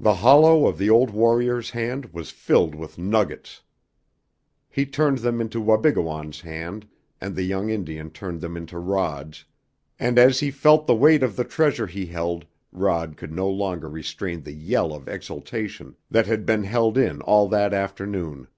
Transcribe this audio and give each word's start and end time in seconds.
The 0.00 0.14
hollow 0.16 0.66
of 0.66 0.78
the 0.78 0.90
old 0.90 1.10
warrior's 1.10 1.70
hand 1.70 2.06
was 2.06 2.32
filled 2.32 2.74
with 2.74 2.98
nuggets! 2.98 3.62
He 4.68 4.84
turned 4.84 5.18
them 5.18 5.40
into 5.40 5.60
Wabigoon's 5.60 6.40
hand, 6.40 6.88
and 7.20 7.36
the 7.36 7.44
young 7.44 7.70
Indian 7.70 8.10
turned 8.10 8.40
them 8.40 8.56
into 8.56 8.80
Rod's, 8.80 9.44
and 9.96 10.18
as 10.18 10.40
he 10.40 10.50
felt 10.50 10.88
the 10.88 10.96
weight 10.96 11.22
of 11.22 11.36
the 11.36 11.44
treasure 11.44 11.86
he 11.86 12.06
held 12.06 12.44
Rod 12.72 13.16
could 13.16 13.30
no 13.32 13.48
longer 13.48 13.88
restrain 13.88 14.42
the 14.42 14.52
yell 14.54 14.92
of 14.92 15.06
exultation 15.06 15.94
that 16.10 16.26
had 16.26 16.44
been 16.44 16.64
held 16.64 16.98
in 16.98 17.20
all 17.20 17.46
that 17.50 17.72
afternoon. 17.72 18.48